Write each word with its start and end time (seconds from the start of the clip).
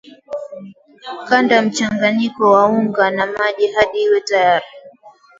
kanda 1.27 1.61
mchanganyiko 1.61 2.51
wa 2.51 2.65
unga 2.65 3.11
na 3.11 3.25
maji 3.27 3.67
hadi 3.67 4.09
uwe 4.09 4.21
tayari 4.21 4.65